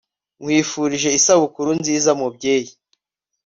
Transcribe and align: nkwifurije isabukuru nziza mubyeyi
nkwifurije 0.41 1.09
isabukuru 1.19 1.69
nziza 1.79 2.11
mubyeyi 2.19 2.71